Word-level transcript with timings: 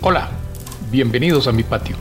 Hola, 0.00 0.28
bienvenidos 0.92 1.48
a 1.48 1.52
mi 1.52 1.64
patio, 1.64 1.96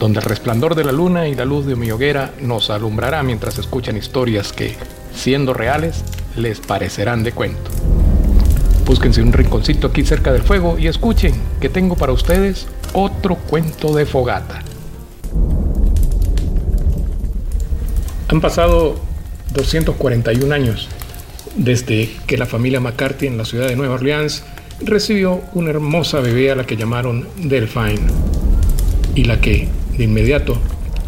donde 0.00 0.18
el 0.18 0.24
resplandor 0.24 0.74
de 0.74 0.82
la 0.82 0.90
luna 0.90 1.28
y 1.28 1.36
la 1.36 1.44
luz 1.44 1.66
de 1.66 1.76
mi 1.76 1.88
hoguera 1.92 2.34
nos 2.40 2.68
alumbrará 2.68 3.22
mientras 3.22 3.58
escuchan 3.58 3.96
historias 3.96 4.52
que, 4.52 4.74
siendo 5.14 5.54
reales, 5.54 6.02
les 6.34 6.58
parecerán 6.58 7.22
de 7.22 7.30
cuento. 7.30 7.70
Búsquense 8.84 9.22
un 9.22 9.32
rinconcito 9.32 9.86
aquí 9.86 10.04
cerca 10.04 10.32
del 10.32 10.42
fuego 10.42 10.76
y 10.80 10.88
escuchen 10.88 11.34
que 11.60 11.68
tengo 11.68 11.94
para 11.94 12.12
ustedes 12.12 12.66
otro 12.92 13.36
cuento 13.36 13.94
de 13.94 14.04
fogata. 14.04 14.60
Han 18.26 18.40
pasado 18.40 18.96
241 19.52 20.52
años 20.52 20.88
desde 21.54 22.10
que 22.26 22.36
la 22.36 22.46
familia 22.46 22.80
McCarthy 22.80 23.28
en 23.28 23.38
la 23.38 23.44
ciudad 23.44 23.68
de 23.68 23.76
Nueva 23.76 23.94
Orleans 23.94 24.42
recibió 24.80 25.40
una 25.54 25.70
hermosa 25.70 26.20
bebé 26.20 26.50
a 26.50 26.56
la 26.56 26.64
que 26.64 26.76
llamaron 26.76 27.26
Delphine 27.36 28.00
y 29.14 29.24
la 29.24 29.40
que, 29.40 29.68
de 29.96 30.04
inmediato, 30.04 30.58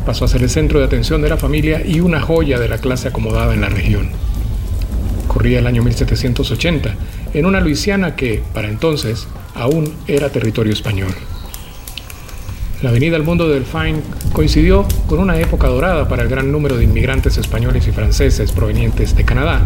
pasó 0.04 0.24
a 0.24 0.28
ser 0.28 0.42
el 0.42 0.50
centro 0.50 0.78
de 0.78 0.84
atención 0.84 1.22
de 1.22 1.28
la 1.28 1.36
familia 1.36 1.82
y 1.84 2.00
una 2.00 2.20
joya 2.20 2.58
de 2.58 2.68
la 2.68 2.78
clase 2.78 3.08
acomodada 3.08 3.54
en 3.54 3.62
la 3.62 3.68
región. 3.68 4.10
Corría 5.28 5.58
el 5.58 5.66
año 5.66 5.82
1780, 5.82 6.94
en 7.32 7.46
una 7.46 7.60
Luisiana 7.60 8.14
que, 8.14 8.42
para 8.52 8.68
entonces, 8.68 9.26
aún 9.54 9.94
era 10.06 10.30
territorio 10.30 10.72
español. 10.72 11.14
La 12.82 12.90
venida 12.90 13.16
al 13.16 13.22
mundo 13.22 13.48
de 13.48 13.54
Delphine 13.54 14.02
coincidió 14.32 14.86
con 15.06 15.18
una 15.18 15.38
época 15.38 15.68
dorada 15.68 16.06
para 16.06 16.22
el 16.22 16.28
gran 16.28 16.52
número 16.52 16.76
de 16.76 16.84
inmigrantes 16.84 17.38
españoles 17.38 17.88
y 17.88 17.92
franceses 17.92 18.52
provenientes 18.52 19.16
de 19.16 19.24
Canadá 19.24 19.62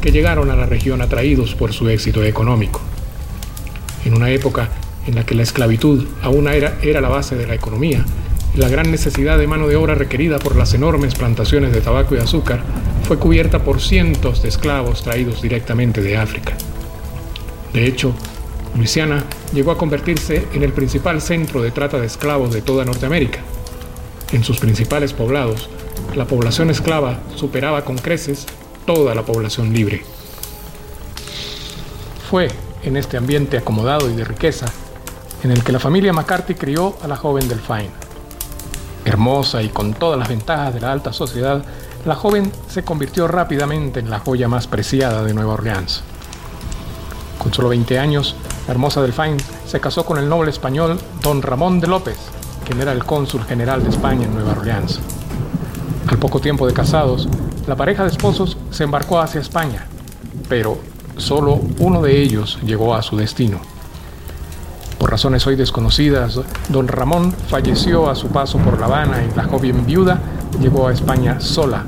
que 0.00 0.10
llegaron 0.10 0.50
a 0.50 0.56
la 0.56 0.66
región 0.66 1.02
atraídos 1.02 1.54
por 1.54 1.72
su 1.72 1.88
éxito 1.90 2.24
económico 2.24 2.80
en 4.04 4.14
una 4.14 4.30
época 4.30 4.68
en 5.06 5.14
la 5.14 5.26
que 5.26 5.34
la 5.34 5.42
esclavitud 5.42 6.06
aún 6.22 6.48
era, 6.48 6.78
era 6.82 7.00
la 7.00 7.08
base 7.08 7.36
de 7.36 7.46
la 7.46 7.54
economía, 7.54 8.04
la 8.54 8.68
gran 8.68 8.90
necesidad 8.90 9.38
de 9.38 9.46
mano 9.46 9.66
de 9.66 9.76
obra 9.76 9.94
requerida 9.94 10.38
por 10.38 10.56
las 10.56 10.74
enormes 10.74 11.14
plantaciones 11.14 11.72
de 11.72 11.80
tabaco 11.80 12.14
y 12.14 12.18
azúcar 12.18 12.62
fue 13.08 13.18
cubierta 13.18 13.64
por 13.64 13.80
cientos 13.80 14.42
de 14.42 14.48
esclavos 14.48 15.02
traídos 15.02 15.42
directamente 15.42 16.02
de 16.02 16.18
África. 16.18 16.52
De 17.72 17.86
hecho, 17.86 18.14
Luisiana 18.76 19.24
llegó 19.54 19.70
a 19.70 19.78
convertirse 19.78 20.46
en 20.52 20.62
el 20.62 20.72
principal 20.72 21.20
centro 21.20 21.62
de 21.62 21.70
trata 21.70 21.98
de 21.98 22.06
esclavos 22.06 22.52
de 22.52 22.62
toda 22.62 22.84
Norteamérica. 22.84 23.40
En 24.32 24.44
sus 24.44 24.58
principales 24.58 25.12
poblados, 25.12 25.68
la 26.14 26.26
población 26.26 26.70
esclava 26.70 27.20
superaba 27.34 27.84
con 27.84 27.96
creces 27.96 28.46
toda 28.86 29.14
la 29.14 29.22
población 29.22 29.72
libre. 29.72 30.02
Fue 32.30 32.48
en 32.82 32.96
este 32.96 33.16
ambiente 33.16 33.58
acomodado 33.58 34.10
y 34.10 34.14
de 34.14 34.24
riqueza, 34.24 34.66
en 35.42 35.50
el 35.50 35.62
que 35.64 35.72
la 35.72 35.78
familia 35.78 36.12
McCarthy 36.12 36.54
crió 36.54 36.96
a 37.02 37.08
la 37.08 37.16
joven 37.16 37.48
Delphine. 37.48 37.90
Hermosa 39.04 39.62
y 39.62 39.68
con 39.68 39.94
todas 39.94 40.18
las 40.18 40.28
ventajas 40.28 40.74
de 40.74 40.80
la 40.80 40.92
alta 40.92 41.12
sociedad, 41.12 41.64
la 42.04 42.14
joven 42.14 42.52
se 42.68 42.84
convirtió 42.84 43.28
rápidamente 43.28 44.00
en 44.00 44.10
la 44.10 44.20
joya 44.20 44.48
más 44.48 44.66
preciada 44.66 45.22
de 45.22 45.34
Nueva 45.34 45.54
Orleans. 45.54 46.02
Con 47.38 47.52
solo 47.52 47.68
20 47.70 47.98
años, 47.98 48.36
la 48.66 48.72
hermosa 48.72 49.02
Delphine 49.02 49.38
se 49.66 49.80
casó 49.80 50.04
con 50.04 50.18
el 50.18 50.28
noble 50.28 50.50
español 50.50 50.98
don 51.22 51.42
Ramón 51.42 51.80
de 51.80 51.88
López, 51.88 52.18
quien 52.64 52.80
era 52.80 52.92
el 52.92 53.04
cónsul 53.04 53.44
general 53.44 53.82
de 53.82 53.90
España 53.90 54.26
en 54.26 54.34
Nueva 54.34 54.52
Orleans. 54.52 55.00
Al 56.08 56.18
poco 56.18 56.40
tiempo 56.40 56.66
de 56.66 56.74
casados, 56.74 57.28
la 57.66 57.76
pareja 57.76 58.02
de 58.02 58.10
esposos 58.10 58.56
se 58.70 58.84
embarcó 58.84 59.20
hacia 59.20 59.40
España, 59.40 59.86
pero 60.48 60.78
Solo 61.16 61.60
uno 61.78 62.02
de 62.02 62.20
ellos 62.20 62.58
llegó 62.64 62.94
a 62.94 63.02
su 63.02 63.16
destino. 63.16 63.60
Por 64.98 65.10
razones 65.10 65.46
hoy 65.46 65.56
desconocidas, 65.56 66.40
don 66.68 66.88
Ramón 66.88 67.32
falleció 67.48 68.08
a 68.08 68.14
su 68.14 68.28
paso 68.28 68.58
por 68.58 68.78
La 68.78 68.86
Habana 68.86 69.22
y 69.24 69.36
la 69.36 69.44
joven 69.44 69.84
viuda 69.84 70.20
llegó 70.60 70.88
a 70.88 70.92
España 70.92 71.40
sola, 71.40 71.84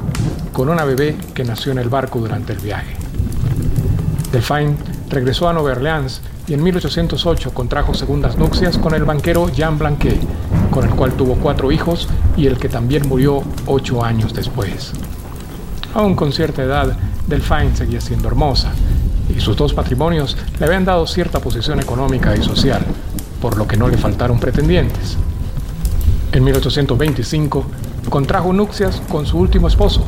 con 0.53 0.69
una 0.69 0.85
bebé 0.85 1.17
que 1.33 1.45
nació 1.45 1.73
en 1.73 1.79
el 1.79 1.89
barco 1.89 2.19
durante 2.19 2.53
el 2.53 2.59
viaje. 2.59 2.97
Delphine 4.33 4.77
regresó 5.09 5.49
a 5.49 5.53
Nueva 5.53 5.73
Orleans 5.73 6.21
y 6.49 6.55
en 6.55 6.63
1808 6.63 7.55
contrajo 7.55 7.95
segundas 7.95 8.37
nupcias 8.37 8.79
con 8.79 8.95
el 8.95 9.05
banquero 9.05 9.49
Jean 9.49 9.79
Blanquet, 9.79 10.21
con 10.71 10.85
el 10.85 10.91
cual 10.95 11.13
tuvo 11.13 11.37
cuatro 11.37 11.73
hijos 11.73 12.09
y 12.37 12.47
el 12.47 12.59
que 12.59 12.69
también 12.69 13.09
murió 13.09 13.43
ocho 13.67 14.05
años 14.05 14.35
después. 14.35 14.93
Aún 15.95 16.17
con 16.17 16.33
cierta 16.33 16.63
edad, 16.63 16.97
Delphine 17.27 17.77
seguía 17.77 18.01
siendo 18.01 18.29
hermosa 18.29 18.73
y 19.29 19.41
sus 19.41 19.57
dos 19.57 19.75
patrimonios 19.75 20.37
le 20.59 20.67
habían 20.67 20.85
dado 20.85 21.07
cierta 21.07 21.41
posición 21.41 21.81
económica 21.81 22.37
y 22.37 22.43
social, 22.43 22.83
por 23.41 23.57
lo 23.57 23.67
que 23.67 23.77
no 23.77 23.89
le 23.89 23.97
faltaron 23.97 24.39
pretendientes. 24.39 25.17
En 26.33 26.45
1825 26.45 27.65
contrajo 28.11 28.53
nupcias 28.53 29.01
con 29.09 29.27
su 29.27 29.39
último 29.39 29.69
esposo, 29.69 30.05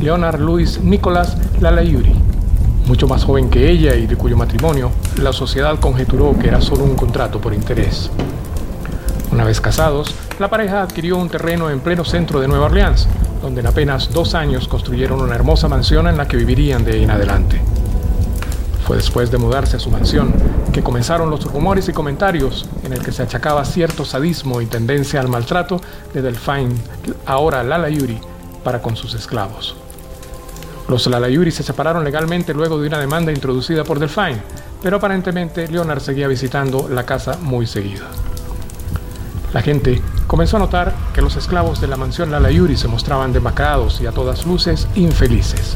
Leonard 0.00 0.40
Louis 0.40 0.80
Nicolas 0.80 1.36
Lalayuri, 1.60 2.14
mucho 2.86 3.06
más 3.06 3.24
joven 3.24 3.48
que 3.48 3.70
ella 3.70 3.94
y 3.94 4.06
de 4.06 4.16
cuyo 4.16 4.36
matrimonio 4.36 4.90
la 5.20 5.32
sociedad 5.32 5.78
conjeturó 5.80 6.38
que 6.38 6.48
era 6.48 6.60
solo 6.60 6.84
un 6.84 6.96
contrato 6.96 7.40
por 7.40 7.54
interés. 7.54 8.10
Una 9.32 9.44
vez 9.44 9.60
casados, 9.60 10.14
la 10.38 10.48
pareja 10.48 10.82
adquirió 10.82 11.16
un 11.16 11.28
terreno 11.28 11.70
en 11.70 11.80
pleno 11.80 12.04
centro 12.04 12.40
de 12.40 12.48
Nueva 12.48 12.66
Orleans, 12.66 13.08
donde 13.42 13.60
en 13.60 13.66
apenas 13.66 14.10
dos 14.12 14.34
años 14.34 14.68
construyeron 14.68 15.20
una 15.20 15.34
hermosa 15.34 15.68
mansión 15.68 16.06
en 16.06 16.16
la 16.16 16.28
que 16.28 16.36
vivirían 16.36 16.84
de 16.84 17.02
en 17.02 17.10
adelante. 17.10 17.60
Fue 18.84 18.96
después 18.96 19.30
de 19.30 19.38
mudarse 19.38 19.76
a 19.76 19.80
su 19.80 19.90
mansión 19.90 20.34
que 20.72 20.82
comenzaron 20.82 21.30
los 21.30 21.44
rumores 21.50 21.88
y 21.88 21.92
comentarios 21.92 22.68
en 22.84 22.92
el 22.92 23.02
que 23.02 23.12
se 23.12 23.22
achacaba 23.22 23.64
cierto 23.64 24.04
sadismo 24.04 24.60
y 24.60 24.66
tendencia 24.66 25.20
al 25.20 25.28
maltrato 25.28 25.80
de 26.12 26.20
Delphine, 26.20 26.74
ahora 27.24 27.62
Lala 27.62 27.88
Yuri, 27.88 28.20
para 28.62 28.82
con 28.82 28.94
sus 28.94 29.14
esclavos. 29.14 29.74
Los 30.86 31.06
Lalayuri 31.06 31.50
se 31.50 31.62
separaron 31.62 32.04
legalmente 32.04 32.52
luego 32.52 32.78
de 32.78 32.88
una 32.88 32.98
demanda 32.98 33.32
introducida 33.32 33.84
por 33.84 33.98
Delphine, 33.98 34.42
pero 34.82 34.98
aparentemente 34.98 35.66
Leonard 35.66 36.00
seguía 36.00 36.28
visitando 36.28 36.86
la 36.90 37.06
casa 37.06 37.38
muy 37.40 37.66
seguido. 37.66 38.04
La 39.54 39.62
gente 39.62 40.02
comenzó 40.26 40.58
a 40.58 40.60
notar 40.60 40.94
que 41.14 41.22
los 41.22 41.36
esclavos 41.36 41.80
de 41.80 41.86
la 41.86 41.96
mansión 41.96 42.30
Lalayuri 42.30 42.76
se 42.76 42.88
mostraban 42.88 43.32
demacrados 43.32 44.02
y 44.02 44.06
a 44.06 44.12
todas 44.12 44.44
luces 44.44 44.86
infelices. 44.94 45.74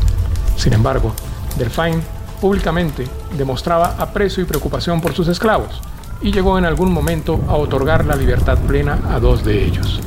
Sin 0.56 0.74
embargo, 0.74 1.14
Delphine 1.56 2.17
públicamente 2.40 3.06
demostraba 3.36 3.96
aprecio 3.98 4.42
y 4.42 4.46
preocupación 4.46 5.00
por 5.00 5.14
sus 5.14 5.28
esclavos 5.28 5.80
y 6.20 6.32
llegó 6.32 6.58
en 6.58 6.64
algún 6.64 6.92
momento 6.92 7.40
a 7.48 7.54
otorgar 7.54 8.04
la 8.04 8.16
libertad 8.16 8.58
plena 8.58 8.98
a 9.10 9.20
dos 9.20 9.44
de 9.44 9.64
ellos. 9.64 10.00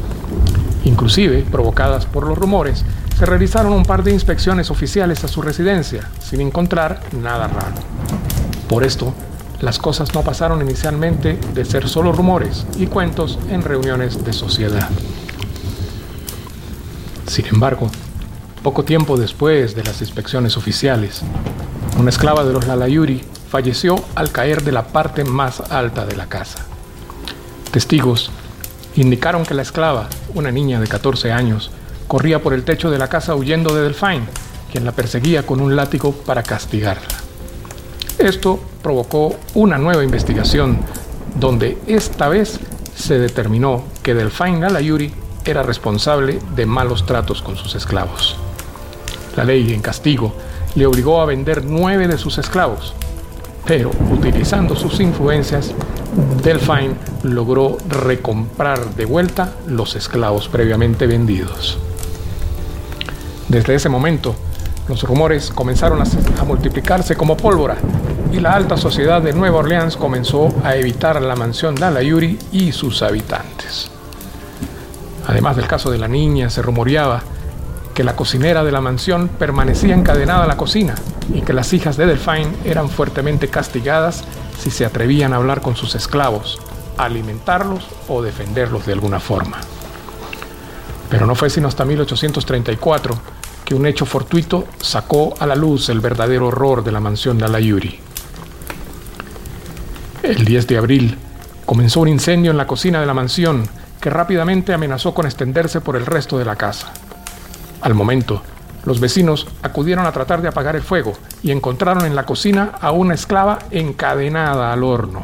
Inclusive, 0.83 1.45
provocadas 1.49 2.05
por 2.05 2.25
los 2.25 2.37
rumores, 2.37 2.83
se 3.17 3.25
realizaron 3.25 3.73
un 3.73 3.85
par 3.85 4.03
de 4.03 4.11
inspecciones 4.11 4.71
oficiales 4.71 5.23
a 5.23 5.27
su 5.27 5.41
residencia, 5.41 6.09
sin 6.19 6.41
encontrar 6.41 7.01
nada 7.21 7.47
raro. 7.47 7.75
Por 8.67 8.83
esto, 8.83 9.13
las 9.59 9.77
cosas 9.77 10.13
no 10.15 10.23
pasaron 10.23 10.61
inicialmente 10.61 11.37
de 11.53 11.65
ser 11.65 11.87
solo 11.87 12.11
rumores 12.11 12.65
y 12.77 12.87
cuentos 12.87 13.37
en 13.49 13.61
reuniones 13.61 14.25
de 14.25 14.33
sociedad. 14.33 14.89
Sin 17.27 17.45
embargo, 17.45 17.91
poco 18.63 18.83
tiempo 18.83 19.17
después 19.17 19.75
de 19.75 19.83
las 19.83 20.01
inspecciones 20.01 20.57
oficiales, 20.57 21.21
una 21.97 22.09
esclava 22.09 22.43
de 22.43 22.53
los 22.53 22.67
Lalayuri 22.67 23.23
falleció 23.49 24.03
al 24.15 24.31
caer 24.31 24.63
de 24.63 24.71
la 24.71 24.87
parte 24.87 25.23
más 25.23 25.59
alta 25.71 26.05
de 26.05 26.15
la 26.15 26.27
casa. 26.27 26.65
Testigos 27.71 28.31
indicaron 28.95 29.45
que 29.45 29.53
la 29.53 29.61
esclava, 29.61 30.09
una 30.33 30.51
niña 30.51 30.79
de 30.79 30.87
14 30.87 31.31
años, 31.31 31.71
corría 32.07 32.41
por 32.41 32.53
el 32.53 32.63
techo 32.63 32.89
de 32.89 32.97
la 32.97 33.07
casa 33.07 33.35
huyendo 33.35 33.73
de 33.75 33.83
Delphine, 33.83 34.23
quien 34.71 34.85
la 34.85 34.91
perseguía 34.91 35.45
con 35.45 35.61
un 35.61 35.75
látigo 35.75 36.11
para 36.11 36.43
castigarla. 36.43 37.07
Esto 38.17 38.59
provocó 38.81 39.35
una 39.53 39.77
nueva 39.77 40.03
investigación, 40.03 40.79
donde 41.35 41.77
esta 41.87 42.29
vez 42.29 42.59
se 42.95 43.17
determinó 43.17 43.83
que 44.03 44.13
Delphine 44.13 44.59
Lalayuri 44.59 45.13
era 45.45 45.63
responsable 45.63 46.39
de 46.55 46.65
malos 46.65 47.05
tratos 47.05 47.41
con 47.41 47.55
sus 47.55 47.75
esclavos. 47.75 48.35
La 49.35 49.43
ley, 49.43 49.73
en 49.73 49.81
castigo, 49.81 50.35
le 50.75 50.85
obligó 50.85 51.21
a 51.21 51.25
vender 51.25 51.65
nueve 51.65 52.07
de 52.07 52.17
sus 52.17 52.37
esclavos, 52.37 52.93
pero 53.65 53.91
utilizando 54.11 54.75
sus 54.75 54.99
influencias, 54.99 55.73
Delphine 56.43 56.95
logró 57.23 57.77
recomprar 57.87 58.95
de 58.95 59.05
vuelta 59.05 59.53
los 59.67 59.95
esclavos 59.95 60.47
previamente 60.47 61.07
vendidos. 61.07 61.77
Desde 63.47 63.75
ese 63.75 63.89
momento, 63.89 64.35
los 64.87 65.03
rumores 65.03 65.51
comenzaron 65.51 66.01
a, 66.01 66.43
multiplicarse 66.43 67.15
como 67.15 67.37
pólvora 67.37 67.77
y 68.31 68.39
la 68.39 68.53
alta 68.53 68.77
sociedad 68.77 69.21
de 69.21 69.33
Nueva 69.33 69.59
Orleans 69.59 69.95
comenzó 69.95 70.53
a 70.63 70.75
evitar 70.75 71.21
la 71.21 71.35
mansión 71.35 71.75
de 71.75 71.85
Alayuri 71.85 72.39
y 72.51 72.71
sus 72.71 73.01
habitantes. 73.01 73.91
Además 75.27 75.55
del 75.55 75.67
caso 75.67 75.91
de 75.91 75.97
la 75.97 76.07
niña, 76.07 76.49
se 76.49 76.61
rumoreaba 76.61 77.21
que 77.93 78.03
la 78.03 78.15
cocinera 78.15 78.63
de 78.63 78.71
la 78.71 78.81
mansión 78.81 79.27
permanecía 79.27 79.95
encadenada 79.95 80.43
a 80.43 80.47
la 80.47 80.57
cocina 80.57 80.95
y 81.33 81.41
que 81.41 81.53
las 81.53 81.73
hijas 81.73 81.97
de 81.97 82.05
Delphine 82.05 82.53
eran 82.65 82.89
fuertemente 82.89 83.47
castigadas 83.47 84.23
si 84.59 84.71
se 84.71 84.85
atrevían 84.85 85.33
a 85.33 85.37
hablar 85.37 85.61
con 85.61 85.75
sus 85.75 85.95
esclavos, 85.95 86.59
alimentarlos 86.97 87.85
o 88.07 88.21
defenderlos 88.21 88.85
de 88.85 88.93
alguna 88.93 89.19
forma. 89.19 89.57
Pero 91.09 91.25
no 91.25 91.35
fue 91.35 91.49
sino 91.49 91.67
hasta 91.67 91.85
1834 91.85 93.15
que 93.65 93.75
un 93.75 93.85
hecho 93.85 94.05
fortuito 94.05 94.65
sacó 94.79 95.33
a 95.39 95.45
la 95.45 95.55
luz 95.55 95.89
el 95.89 95.99
verdadero 95.99 96.47
horror 96.47 96.83
de 96.83 96.91
la 96.91 96.99
mansión 96.99 97.37
de 97.37 97.45
Alayuri. 97.45 97.99
El 100.23 100.45
10 100.45 100.67
de 100.67 100.77
abril 100.77 101.17
comenzó 101.65 102.01
un 102.01 102.07
incendio 102.07 102.51
en 102.51 102.57
la 102.57 102.67
cocina 102.67 102.99
de 102.99 103.05
la 103.05 103.13
mansión 103.13 103.67
que 103.99 104.09
rápidamente 104.09 104.73
amenazó 104.73 105.13
con 105.13 105.25
extenderse 105.25 105.81
por 105.81 105.95
el 105.95 106.05
resto 106.05 106.37
de 106.37 106.45
la 106.45 106.55
casa. 106.55 106.91
Al 107.81 107.95
momento, 107.95 108.41
los 108.85 108.99
vecinos 108.99 109.47
acudieron 109.61 110.05
a 110.05 110.11
tratar 110.11 110.41
de 110.41 110.47
apagar 110.47 110.75
el 110.75 110.83
fuego 110.83 111.13
y 111.43 111.51
encontraron 111.51 112.05
en 112.05 112.15
la 112.15 112.25
cocina 112.25 112.73
a 112.79 112.91
una 112.91 113.13
esclava 113.13 113.59
encadenada 113.71 114.71
al 114.71 114.83
horno. 114.83 115.23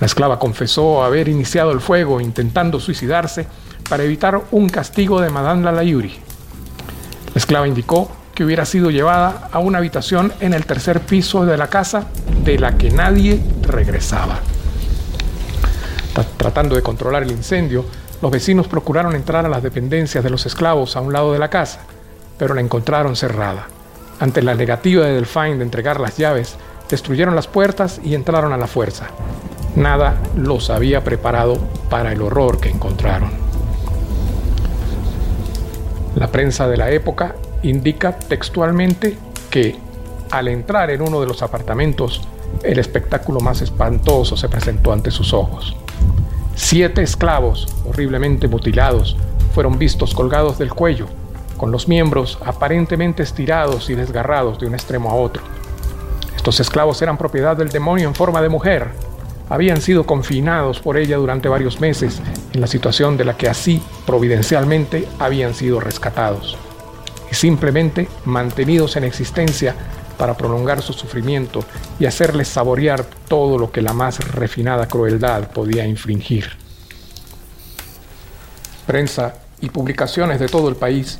La 0.00 0.06
esclava 0.06 0.38
confesó 0.38 1.02
haber 1.02 1.28
iniciado 1.28 1.72
el 1.72 1.80
fuego 1.80 2.20
intentando 2.20 2.78
suicidarse 2.78 3.46
para 3.88 4.04
evitar 4.04 4.42
un 4.50 4.68
castigo 4.68 5.20
de 5.20 5.30
Madame 5.30 5.64
Lalayuri. 5.64 6.14
La 7.34 7.38
esclava 7.38 7.68
indicó 7.68 8.10
que 8.34 8.44
hubiera 8.44 8.66
sido 8.66 8.90
llevada 8.90 9.48
a 9.50 9.58
una 9.58 9.78
habitación 9.78 10.32
en 10.40 10.52
el 10.52 10.66
tercer 10.66 11.00
piso 11.00 11.46
de 11.46 11.56
la 11.56 11.68
casa 11.68 12.06
de 12.44 12.58
la 12.58 12.76
que 12.76 12.90
nadie 12.90 13.40
regresaba. 13.62 14.40
Tratando 16.36 16.76
de 16.76 16.82
controlar 16.82 17.22
el 17.22 17.30
incendio, 17.30 17.86
los 18.26 18.32
vecinos 18.32 18.66
procuraron 18.66 19.14
entrar 19.14 19.46
a 19.46 19.48
las 19.48 19.62
dependencias 19.62 20.24
de 20.24 20.30
los 20.30 20.46
esclavos 20.46 20.96
a 20.96 21.00
un 21.00 21.12
lado 21.12 21.32
de 21.32 21.38
la 21.38 21.48
casa, 21.48 21.82
pero 22.36 22.54
la 22.54 22.60
encontraron 22.60 23.14
cerrada. 23.14 23.68
Ante 24.18 24.42
la 24.42 24.56
negativa 24.56 25.06
de 25.06 25.12
Delphine 25.12 25.58
de 25.58 25.62
entregar 25.62 26.00
las 26.00 26.16
llaves, 26.16 26.56
destruyeron 26.90 27.36
las 27.36 27.46
puertas 27.46 28.00
y 28.02 28.16
entraron 28.16 28.52
a 28.52 28.56
la 28.56 28.66
fuerza. 28.66 29.06
Nada 29.76 30.16
los 30.34 30.70
había 30.70 31.04
preparado 31.04 31.56
para 31.88 32.10
el 32.10 32.20
horror 32.20 32.58
que 32.58 32.68
encontraron. 32.68 33.30
La 36.16 36.26
prensa 36.26 36.66
de 36.66 36.78
la 36.78 36.90
época 36.90 37.36
indica 37.62 38.18
textualmente 38.18 39.16
que 39.50 39.76
al 40.32 40.48
entrar 40.48 40.90
en 40.90 41.00
uno 41.00 41.20
de 41.20 41.28
los 41.28 41.44
apartamentos, 41.44 42.26
el 42.64 42.80
espectáculo 42.80 43.38
más 43.38 43.62
espantoso 43.62 44.36
se 44.36 44.48
presentó 44.48 44.92
ante 44.92 45.12
sus 45.12 45.32
ojos. 45.32 45.76
Siete 46.58 47.02
esclavos, 47.02 47.68
horriblemente 47.84 48.48
mutilados, 48.48 49.14
fueron 49.54 49.78
vistos 49.78 50.14
colgados 50.14 50.56
del 50.56 50.72
cuello, 50.72 51.06
con 51.58 51.70
los 51.70 51.86
miembros 51.86 52.38
aparentemente 52.44 53.22
estirados 53.22 53.90
y 53.90 53.94
desgarrados 53.94 54.58
de 54.58 54.66
un 54.66 54.72
extremo 54.72 55.10
a 55.10 55.14
otro. 55.14 55.42
Estos 56.34 56.58
esclavos 56.58 57.00
eran 57.02 57.18
propiedad 57.18 57.58
del 57.58 57.68
demonio 57.68 58.08
en 58.08 58.14
forma 58.14 58.40
de 58.40 58.48
mujer. 58.48 58.88
Habían 59.50 59.82
sido 59.82 60.04
confinados 60.04 60.80
por 60.80 60.96
ella 60.96 61.18
durante 61.18 61.50
varios 61.50 61.78
meses 61.78 62.22
en 62.54 62.62
la 62.62 62.66
situación 62.66 63.18
de 63.18 63.26
la 63.26 63.36
que 63.36 63.50
así 63.50 63.82
providencialmente 64.06 65.06
habían 65.18 65.52
sido 65.52 65.78
rescatados 65.78 66.56
y 67.30 67.34
simplemente 67.34 68.08
mantenidos 68.24 68.96
en 68.96 69.04
existencia 69.04 69.74
para 70.16 70.34
prolongar 70.34 70.80
su 70.80 70.94
sufrimiento 70.94 71.60
y 71.98 72.06
hacerles 72.06 72.48
saborear 72.48 73.04
todo 73.28 73.58
lo 73.58 73.72
que 73.72 73.82
la 73.82 73.92
más 73.92 74.18
refinada 74.32 74.86
crueldad 74.86 75.50
podía 75.50 75.86
infringir. 75.86 76.50
Prensa 78.86 79.34
y 79.60 79.70
publicaciones 79.70 80.38
de 80.38 80.48
todo 80.48 80.68
el 80.68 80.76
país 80.76 81.18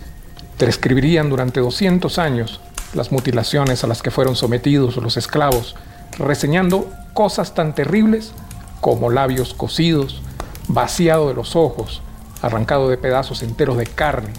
describirían 0.58 1.28
durante 1.30 1.60
200 1.60 2.18
años 2.18 2.60
las 2.94 3.12
mutilaciones 3.12 3.84
a 3.84 3.86
las 3.86 4.02
que 4.02 4.10
fueron 4.10 4.36
sometidos 4.36 4.96
los 4.96 5.16
esclavos, 5.16 5.74
reseñando 6.18 6.90
cosas 7.14 7.54
tan 7.54 7.74
terribles 7.74 8.32
como 8.80 9.10
labios 9.10 9.54
cocidos, 9.54 10.22
vaciado 10.68 11.28
de 11.28 11.34
los 11.34 11.56
ojos, 11.56 12.02
arrancado 12.42 12.88
de 12.88 12.96
pedazos 12.96 13.42
enteros 13.42 13.76
de 13.76 13.86
carne, 13.86 14.32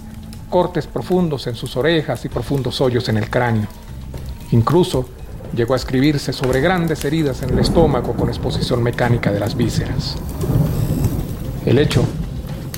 cortes 0.50 0.88
profundos 0.88 1.48
en 1.48 1.56
sus 1.56 1.76
orejas 1.76 2.24
y 2.26 2.30
profundos 2.30 2.80
hoyos 2.82 3.10
en 3.10 3.18
el 3.18 3.30
cráneo. 3.30 3.68
Incluso 4.52 5.10
llegó 5.54 5.74
a 5.74 5.78
escribirse 5.78 6.34
sobre 6.34 6.62
grandes 6.62 7.04
heridas 7.06 7.42
en 7.42 7.52
el 7.52 7.60
estómago 7.60 8.14
con 8.14 8.30
exposición 8.30 8.84
mecánica 8.84 9.32
de 9.32 9.40
las 9.40 9.56
vísceras. 9.56 10.16
El 11.66 11.80
hecho 11.80 12.04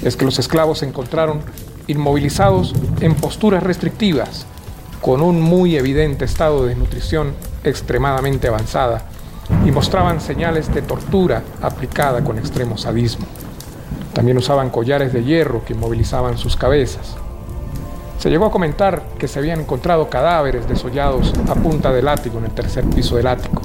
es 0.02 0.16
que 0.16 0.26
los 0.26 0.40
esclavos 0.40 0.80
se 0.80 0.86
encontraron 0.86 1.42
inmovilizados 1.88 2.74
en 3.02 3.16
posturas 3.16 3.64
restrictivas, 3.64 4.46
con 5.02 5.22
un 5.22 5.42
muy 5.42 5.76
evidente 5.76 6.26
estado 6.26 6.64
de 6.64 6.70
desnutrición 6.70 7.34
extremadamente 7.64 8.48
avanzada 8.48 9.06
y 9.66 9.72
mostraban 9.72 10.22
señales 10.22 10.74
de 10.74 10.82
tortura 10.82 11.44
aplicada 11.62 12.24
con 12.24 12.38
extremo 12.38 12.78
sadismo. 12.78 13.26
También 14.14 14.38
usaban 14.38 14.70
collares 14.70 15.14
de 15.14 15.24
hierro 15.24 15.64
que 15.66 15.74
inmovilizaban 15.74 16.38
sus 16.38 16.56
cabezas. 16.56 17.16
Se 18.20 18.30
llegó 18.30 18.46
a 18.46 18.52
comentar 18.52 19.02
que 19.18 19.30
se 19.30 19.40
habían 19.40 19.62
encontrado 19.62 20.10
cadáveres 20.10 20.68
desollados 20.68 21.34
a 21.48 21.56
punta 21.56 21.94
de 21.94 22.02
látigo 22.02 22.38
en 22.40 22.46
el 22.46 22.52
tercer 22.52 22.84
piso 22.84 23.16
del 23.16 23.28
ático, 23.28 23.62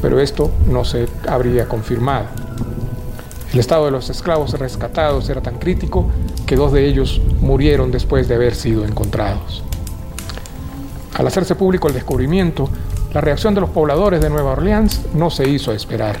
pero 0.00 0.20
esto 0.20 0.52
no 0.68 0.84
se 0.84 1.08
habría 1.26 1.66
confirmado. 1.66 2.26
El 3.52 3.58
estado 3.58 3.86
de 3.86 3.90
los 3.90 4.10
esclavos 4.10 4.52
rescatados 4.52 5.28
era 5.28 5.40
tan 5.40 5.58
crítico 5.58 6.06
que 6.46 6.54
dos 6.54 6.72
de 6.72 6.86
ellos 6.86 7.20
murieron 7.40 7.90
después 7.90 8.28
de 8.28 8.36
haber 8.36 8.54
sido 8.54 8.84
encontrados. 8.84 9.64
Al 11.14 11.26
hacerse 11.26 11.56
público 11.56 11.88
el 11.88 11.94
descubrimiento, 11.94 12.68
la 13.12 13.20
reacción 13.20 13.56
de 13.56 13.60
los 13.60 13.70
pobladores 13.70 14.20
de 14.20 14.30
Nueva 14.30 14.52
Orleans 14.52 15.02
no 15.14 15.30
se 15.30 15.48
hizo 15.48 15.72
esperar. 15.72 16.16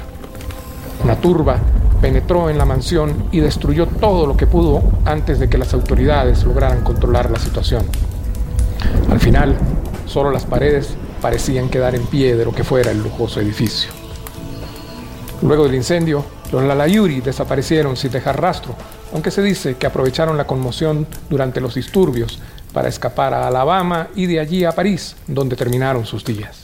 Una 1.04 1.20
turba 1.20 1.58
penetró 2.00 2.50
en 2.50 2.58
la 2.58 2.64
mansión 2.64 3.28
y 3.32 3.40
destruyó 3.40 3.86
todo 3.86 4.26
lo 4.26 4.36
que 4.36 4.46
pudo 4.46 4.82
antes 5.04 5.38
de 5.38 5.48
que 5.48 5.58
las 5.58 5.74
autoridades 5.74 6.44
lograran 6.44 6.82
controlar 6.82 7.30
la 7.30 7.38
situación. 7.38 7.84
Al 9.10 9.20
final, 9.20 9.56
solo 10.06 10.30
las 10.30 10.44
paredes 10.44 10.94
parecían 11.20 11.68
quedar 11.68 11.94
en 11.94 12.06
pie 12.06 12.36
de 12.36 12.44
lo 12.44 12.52
que 12.52 12.64
fuera 12.64 12.90
el 12.90 13.02
lujoso 13.02 13.40
edificio. 13.40 13.90
Luego 15.42 15.64
del 15.64 15.74
incendio, 15.74 16.24
los 16.52 16.62
Lalayuri 16.62 17.20
desaparecieron 17.20 17.96
sin 17.96 18.12
dejar 18.12 18.40
rastro, 18.40 18.74
aunque 19.12 19.30
se 19.30 19.42
dice 19.42 19.76
que 19.76 19.86
aprovecharon 19.86 20.36
la 20.36 20.46
conmoción 20.46 21.06
durante 21.28 21.60
los 21.60 21.74
disturbios 21.74 22.38
para 22.72 22.88
escapar 22.88 23.34
a 23.34 23.46
Alabama 23.46 24.08
y 24.14 24.26
de 24.26 24.40
allí 24.40 24.64
a 24.64 24.72
París, 24.72 25.16
donde 25.26 25.56
terminaron 25.56 26.04
sus 26.06 26.24
días. 26.24 26.63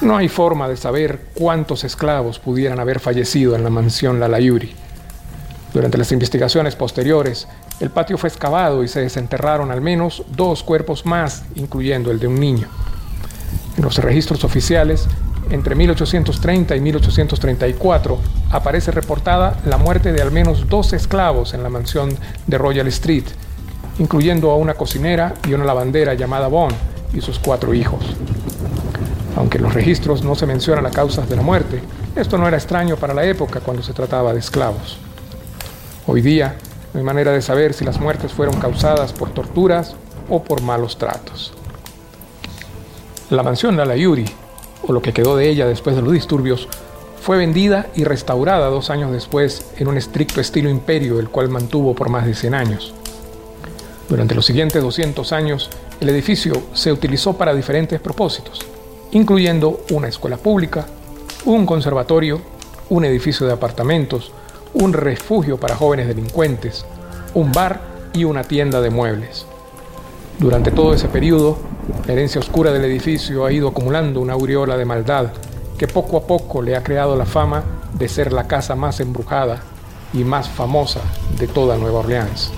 No 0.00 0.16
hay 0.16 0.28
forma 0.28 0.68
de 0.68 0.76
saber 0.76 1.20
cuántos 1.34 1.82
esclavos 1.82 2.38
pudieran 2.38 2.78
haber 2.78 3.00
fallecido 3.00 3.56
en 3.56 3.64
la 3.64 3.70
mansión 3.70 4.20
Lalayuri. 4.20 4.72
Durante 5.74 5.98
las 5.98 6.12
investigaciones 6.12 6.76
posteriores, 6.76 7.48
el 7.80 7.90
patio 7.90 8.16
fue 8.16 8.28
excavado 8.28 8.84
y 8.84 8.88
se 8.88 9.00
desenterraron 9.00 9.72
al 9.72 9.80
menos 9.80 10.22
dos 10.28 10.62
cuerpos 10.62 11.04
más, 11.04 11.42
incluyendo 11.56 12.12
el 12.12 12.20
de 12.20 12.28
un 12.28 12.38
niño. 12.38 12.68
En 13.76 13.82
los 13.82 13.98
registros 13.98 14.44
oficiales, 14.44 15.08
entre 15.50 15.74
1830 15.74 16.76
y 16.76 16.80
1834, 16.80 18.18
aparece 18.50 18.92
reportada 18.92 19.60
la 19.66 19.78
muerte 19.78 20.12
de 20.12 20.22
al 20.22 20.30
menos 20.30 20.68
dos 20.68 20.92
esclavos 20.92 21.54
en 21.54 21.64
la 21.64 21.70
mansión 21.70 22.16
de 22.46 22.56
Royal 22.56 22.86
Street, 22.86 23.24
incluyendo 23.98 24.52
a 24.52 24.56
una 24.56 24.74
cocinera 24.74 25.34
y 25.48 25.54
una 25.54 25.64
lavandera 25.64 26.14
llamada 26.14 26.46
Bond 26.46 26.76
y 27.12 27.20
sus 27.20 27.40
cuatro 27.40 27.74
hijos. 27.74 28.04
Aunque 29.38 29.58
en 29.58 29.62
los 29.62 29.74
registros 29.74 30.24
no 30.24 30.34
se 30.34 30.46
mencionan 30.46 30.82
las 30.82 30.92
causas 30.92 31.28
de 31.28 31.36
la 31.36 31.42
muerte, 31.42 31.80
esto 32.16 32.38
no 32.38 32.48
era 32.48 32.56
extraño 32.56 32.96
para 32.96 33.14
la 33.14 33.24
época 33.24 33.60
cuando 33.60 33.84
se 33.84 33.92
trataba 33.92 34.32
de 34.32 34.40
esclavos. 34.40 34.98
Hoy 36.08 36.22
día 36.22 36.56
no 36.92 36.98
hay 36.98 37.04
manera 37.04 37.30
de 37.30 37.40
saber 37.40 37.72
si 37.72 37.84
las 37.84 38.00
muertes 38.00 38.32
fueron 38.32 38.58
causadas 38.58 39.12
por 39.12 39.30
torturas 39.30 39.94
o 40.28 40.42
por 40.42 40.60
malos 40.62 40.98
tratos. 40.98 41.52
La 43.30 43.44
mansión 43.44 43.76
Lalayuri, 43.76 44.24
o 44.82 44.92
lo 44.92 45.02
que 45.02 45.12
quedó 45.12 45.36
de 45.36 45.48
ella 45.48 45.66
después 45.66 45.94
de 45.94 46.02
los 46.02 46.12
disturbios, 46.12 46.66
fue 47.20 47.36
vendida 47.36 47.86
y 47.94 48.02
restaurada 48.02 48.66
dos 48.66 48.90
años 48.90 49.12
después 49.12 49.70
en 49.76 49.86
un 49.86 49.96
estricto 49.96 50.40
estilo 50.40 50.68
imperio, 50.68 51.20
el 51.20 51.28
cual 51.28 51.48
mantuvo 51.48 51.94
por 51.94 52.08
más 52.08 52.26
de 52.26 52.34
100 52.34 52.54
años. 52.54 52.92
Durante 54.08 54.34
los 54.34 54.46
siguientes 54.46 54.82
200 54.82 55.32
años, 55.32 55.70
el 56.00 56.08
edificio 56.08 56.60
se 56.72 56.90
utilizó 56.90 57.34
para 57.34 57.54
diferentes 57.54 58.00
propósitos 58.00 58.66
incluyendo 59.12 59.80
una 59.90 60.08
escuela 60.08 60.36
pública, 60.36 60.86
un 61.44 61.66
conservatorio, 61.66 62.40
un 62.90 63.04
edificio 63.04 63.46
de 63.46 63.52
apartamentos, 63.52 64.32
un 64.74 64.92
refugio 64.92 65.58
para 65.58 65.76
jóvenes 65.76 66.08
delincuentes, 66.08 66.84
un 67.34 67.52
bar 67.52 67.80
y 68.12 68.24
una 68.24 68.44
tienda 68.44 68.80
de 68.80 68.90
muebles. 68.90 69.46
Durante 70.38 70.70
todo 70.70 70.94
ese 70.94 71.08
periodo, 71.08 71.58
la 72.06 72.12
herencia 72.12 72.40
oscura 72.40 72.70
del 72.72 72.84
edificio 72.84 73.44
ha 73.44 73.52
ido 73.52 73.68
acumulando 73.68 74.20
una 74.20 74.34
aureola 74.34 74.76
de 74.76 74.84
maldad 74.84 75.32
que 75.76 75.88
poco 75.88 76.16
a 76.16 76.26
poco 76.26 76.62
le 76.62 76.76
ha 76.76 76.82
creado 76.82 77.16
la 77.16 77.26
fama 77.26 77.64
de 77.94 78.08
ser 78.08 78.32
la 78.32 78.46
casa 78.46 78.74
más 78.74 79.00
embrujada 79.00 79.62
y 80.12 80.24
más 80.24 80.48
famosa 80.48 81.00
de 81.38 81.46
toda 81.48 81.76
Nueva 81.76 82.00
Orleans 82.00 82.52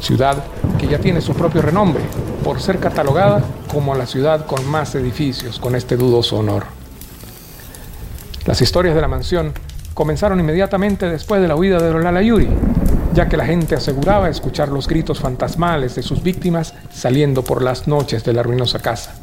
ciudad 0.00 0.44
que 0.78 0.86
ya 0.86 0.98
tiene 0.98 1.20
su 1.20 1.34
propio 1.34 1.62
renombre 1.62 2.02
por 2.44 2.60
ser 2.60 2.78
catalogada 2.78 3.42
como 3.72 3.94
la 3.94 4.06
ciudad 4.06 4.46
con 4.46 4.66
más 4.66 4.94
edificios 4.94 5.58
con 5.58 5.74
este 5.74 5.96
dudoso 5.96 6.36
honor. 6.36 6.64
Las 8.46 8.62
historias 8.62 8.94
de 8.94 9.00
la 9.00 9.08
mansión 9.08 9.52
comenzaron 9.94 10.40
inmediatamente 10.40 11.08
después 11.08 11.40
de 11.42 11.48
la 11.48 11.56
huida 11.56 11.78
de 11.78 11.92
Lola 11.92 12.22
Yuri, 12.22 12.48
ya 13.14 13.28
que 13.28 13.36
la 13.36 13.44
gente 13.44 13.74
aseguraba 13.74 14.28
escuchar 14.28 14.68
los 14.68 14.86
gritos 14.86 15.18
fantasmales 15.18 15.96
de 15.96 16.02
sus 16.02 16.22
víctimas 16.22 16.74
saliendo 16.90 17.42
por 17.42 17.62
las 17.62 17.88
noches 17.88 18.24
de 18.24 18.32
la 18.32 18.42
ruinosa 18.42 18.78
casa. 18.78 19.14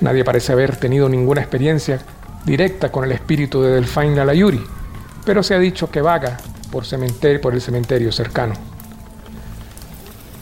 Nadie 0.00 0.24
parece 0.24 0.52
haber 0.52 0.76
tenido 0.76 1.08
ninguna 1.08 1.40
experiencia 1.40 2.00
directa 2.44 2.90
con 2.90 3.04
el 3.04 3.12
espíritu 3.12 3.62
de 3.62 3.70
Delphine 3.70 4.16
Lalayuri, 4.16 4.62
pero 5.24 5.42
se 5.42 5.54
ha 5.54 5.58
dicho 5.58 5.90
que 5.90 6.00
vaga 6.00 6.36
por, 6.70 6.84
por 7.40 7.54
el 7.54 7.60
cementerio 7.60 8.12
cercano. 8.12 8.54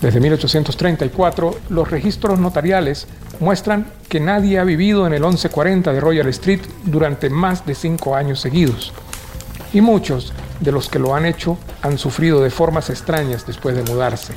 Desde 0.00 0.20
1834, 0.20 1.54
los 1.70 1.90
registros 1.90 2.38
notariales 2.38 3.06
muestran 3.40 3.86
que 4.08 4.20
nadie 4.20 4.58
ha 4.58 4.64
vivido 4.64 5.06
en 5.06 5.14
el 5.14 5.22
1140 5.22 5.92
de 5.92 6.00
Royal 6.00 6.28
Street 6.28 6.60
durante 6.84 7.30
más 7.30 7.64
de 7.66 7.74
cinco 7.74 8.14
años 8.14 8.40
seguidos, 8.40 8.92
y 9.72 9.80
muchos 9.80 10.32
de 10.60 10.72
los 10.72 10.88
que 10.88 10.98
lo 10.98 11.14
han 11.14 11.26
hecho 11.26 11.58
han 11.82 11.98
sufrido 11.98 12.40
de 12.40 12.50
formas 12.50 12.90
extrañas 12.90 13.46
después 13.46 13.74
de 13.76 13.82
mudarse. 13.82 14.34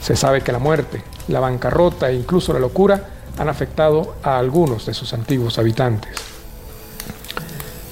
Se 0.00 0.16
sabe 0.16 0.42
que 0.42 0.52
la 0.52 0.58
muerte, 0.58 1.02
la 1.28 1.40
bancarrota 1.40 2.10
e 2.10 2.14
incluso 2.14 2.52
la 2.52 2.58
locura 2.58 3.08
han 3.38 3.48
afectado 3.48 4.16
a 4.22 4.38
algunos 4.38 4.86
de 4.86 4.94
sus 4.94 5.12
antiguos 5.12 5.58
habitantes. 5.58 6.12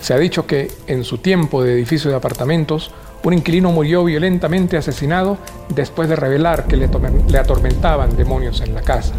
Se 0.01 0.15
ha 0.15 0.19
dicho 0.19 0.47
que 0.47 0.71
en 0.87 1.05
su 1.05 1.19
tiempo 1.19 1.63
de 1.63 1.73
edificio 1.73 2.11
de 2.11 2.17
apartamentos, 2.17 2.91
un 3.25 3.35
inquilino 3.35 3.71
murió 3.71 4.05
violentamente 4.05 4.77
asesinado 4.77 5.39
después 5.69 6.09
de 6.09 6.17
revelar 6.17 6.67
que 6.67 6.77
le, 6.77 7.39
atormentaban 7.39 8.17
demonios 8.17 8.61
en 8.61 8.75
la 8.75 8.83
casa. 8.83 9.15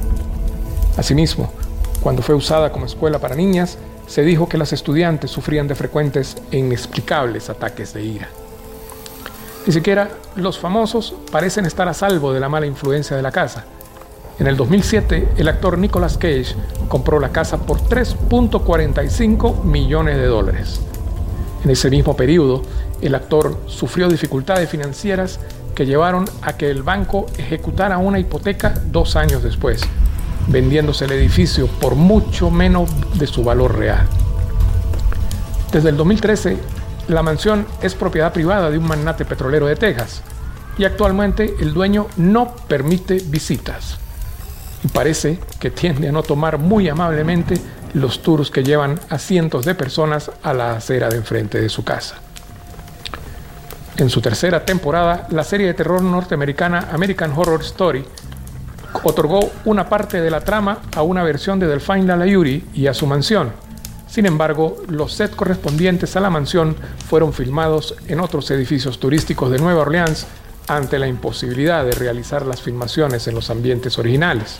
Asimismo, 0.97 1.51
cuando 2.01 2.21
fue 2.21 2.35
usada 2.35 2.71
como 2.71 2.85
escuela 2.85 3.19
para 3.19 3.35
niñas, 3.35 3.77
se 4.07 4.23
dijo 4.23 4.49
que 4.49 4.57
las 4.57 4.73
estudiantes 4.73 5.31
sufrían 5.31 5.67
de 5.67 5.75
frecuentes 5.75 6.37
e 6.51 6.57
inexplicables 6.57 7.49
ataques 7.49 7.93
de 7.93 8.03
ira. 8.03 8.27
Ni 9.65 9.71
siquiera 9.71 10.09
los 10.35 10.59
famosos 10.59 11.15
parecen 11.31 11.65
estar 11.65 11.87
a 11.87 11.93
salvo 11.93 12.33
de 12.33 12.39
la 12.39 12.49
mala 12.49 12.65
influencia 12.65 13.15
de 13.15 13.23
la 13.23 13.31
casa, 13.31 13.65
en 14.39 14.47
el 14.47 14.57
2007, 14.57 15.29
el 15.37 15.47
actor 15.47 15.77
Nicolas 15.77 16.17
Cage 16.17 16.55
compró 16.87 17.19
la 17.19 17.29
casa 17.29 17.57
por 17.57 17.79
3.45 17.81 19.63
millones 19.63 20.17
de 20.17 20.25
dólares. 20.25 20.81
En 21.63 21.69
ese 21.69 21.89
mismo 21.89 22.15
periodo, 22.15 22.61
el 23.01 23.15
actor 23.15 23.57
sufrió 23.67 24.09
dificultades 24.09 24.69
financieras 24.69 25.39
que 25.75 25.85
llevaron 25.85 26.25
a 26.41 26.53
que 26.53 26.69
el 26.69 26.83
banco 26.83 27.25
ejecutara 27.37 27.97
una 27.97 28.19
hipoteca 28.19 28.73
dos 28.91 29.15
años 29.15 29.43
después, 29.43 29.81
vendiéndose 30.47 31.05
el 31.05 31.13
edificio 31.13 31.67
por 31.67 31.95
mucho 31.95 32.51
menos 32.51 32.89
de 33.17 33.27
su 33.27 33.43
valor 33.43 33.77
real. 33.77 34.05
Desde 35.71 35.89
el 35.89 35.97
2013, 35.97 36.57
la 37.07 37.23
mansión 37.23 37.65
es 37.81 37.95
propiedad 37.95 38.33
privada 38.33 38.69
de 38.69 38.77
un 38.77 38.87
magnate 38.87 39.25
petrolero 39.25 39.65
de 39.65 39.75
Texas 39.75 40.21
y 40.77 40.85
actualmente 40.85 41.55
el 41.59 41.73
dueño 41.73 42.07
no 42.17 42.55
permite 42.67 43.21
visitas 43.25 43.97
y 44.83 44.87
parece 44.89 45.39
que 45.59 45.71
tiende 45.71 46.09
a 46.09 46.11
no 46.11 46.23
tomar 46.23 46.57
muy 46.57 46.89
amablemente 46.89 47.55
los 47.93 48.21
tours 48.21 48.49
que 48.49 48.63
llevan 48.63 48.99
a 49.09 49.19
cientos 49.19 49.65
de 49.65 49.75
personas 49.75 50.31
a 50.41 50.53
la 50.53 50.75
acera 50.75 51.09
de 51.09 51.17
enfrente 51.17 51.61
de 51.61 51.69
su 51.69 51.83
casa. 51.83 52.15
En 53.97 54.09
su 54.09 54.21
tercera 54.21 54.65
temporada, 54.65 55.27
la 55.29 55.43
serie 55.43 55.67
de 55.67 55.73
terror 55.75 56.01
norteamericana 56.01 56.89
American 56.91 57.31
Horror 57.35 57.61
Story 57.61 58.03
otorgó 59.03 59.51
una 59.65 59.87
parte 59.87 60.21
de 60.21 60.31
la 60.31 60.41
trama 60.41 60.79
a 60.95 61.03
una 61.03 61.23
versión 61.23 61.59
de 61.59 61.67
Delphine 61.67 62.05
Lalayuri 62.05 62.65
y 62.73 62.87
a 62.87 62.93
su 62.93 63.05
mansión. 63.05 63.51
Sin 64.07 64.25
embargo, 64.25 64.77
los 64.87 65.13
sets 65.13 65.35
correspondientes 65.35 66.15
a 66.15 66.19
la 66.19 66.29
mansión 66.29 66.75
fueron 67.07 67.33
filmados 67.33 67.95
en 68.07 68.19
otros 68.19 68.49
edificios 68.51 68.99
turísticos 68.99 69.51
de 69.51 69.59
Nueva 69.59 69.81
Orleans 69.81 70.27
ante 70.67 70.99
la 70.99 71.07
imposibilidad 71.07 71.83
de 71.83 71.91
realizar 71.91 72.45
las 72.45 72.61
filmaciones 72.61 73.27
en 73.27 73.35
los 73.35 73.49
ambientes 73.49 73.97
originales. 73.97 74.57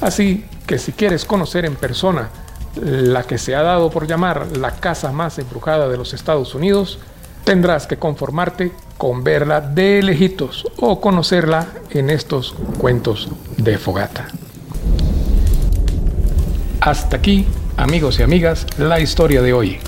Así 0.00 0.44
que 0.66 0.78
si 0.78 0.92
quieres 0.92 1.24
conocer 1.24 1.64
en 1.64 1.76
persona 1.76 2.30
la 2.80 3.24
que 3.24 3.38
se 3.38 3.54
ha 3.54 3.62
dado 3.62 3.90
por 3.90 4.06
llamar 4.06 4.56
la 4.56 4.72
casa 4.72 5.12
más 5.12 5.38
embrujada 5.38 5.88
de 5.88 5.96
los 5.96 6.14
Estados 6.14 6.54
Unidos, 6.54 6.98
tendrás 7.44 7.86
que 7.86 7.98
conformarte 7.98 8.72
con 8.96 9.24
verla 9.24 9.60
de 9.60 10.02
lejitos 10.02 10.66
o 10.78 11.00
conocerla 11.00 11.66
en 11.90 12.10
estos 12.10 12.54
cuentos 12.78 13.28
de 13.56 13.78
fogata. 13.78 14.28
Hasta 16.80 17.16
aquí, 17.16 17.46
amigos 17.76 18.18
y 18.18 18.22
amigas, 18.22 18.66
la 18.78 19.00
historia 19.00 19.42
de 19.42 19.52
hoy. 19.52 19.78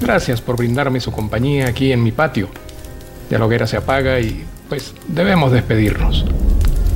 Gracias 0.00 0.40
por 0.40 0.56
brindarme 0.56 1.00
su 1.00 1.12
compañía 1.12 1.68
aquí 1.68 1.92
en 1.92 2.02
mi 2.02 2.10
patio. 2.10 2.48
Ya 3.28 3.38
la 3.38 3.44
hoguera 3.44 3.66
se 3.66 3.76
apaga 3.76 4.18
y 4.18 4.44
pues 4.68 4.94
debemos 5.06 5.52
despedirnos. 5.52 6.24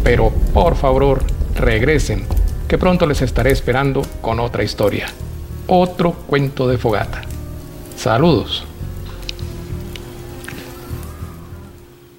Pero 0.02 0.30
por 0.52 0.76
favor, 0.76 1.22
regresen 1.54 2.26
que 2.74 2.78
pronto 2.78 3.06
les 3.06 3.22
estaré 3.22 3.52
esperando 3.52 4.02
con 4.20 4.40
otra 4.40 4.64
historia, 4.64 5.06
otro 5.68 6.10
cuento 6.10 6.66
de 6.66 6.76
fogata. 6.76 7.22
Saludos. 7.96 8.66